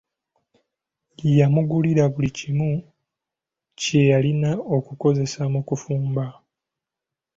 Yamugulira 1.37 2.03
buli 2.13 2.29
kimu 2.37 2.71
kye 3.79 4.01
yalina 4.11 4.51
okukozesa 4.75 5.41
mu 5.53 5.61
kufumba. 5.67 6.25